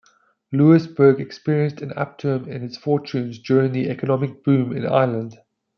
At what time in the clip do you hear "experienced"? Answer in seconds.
1.21-1.79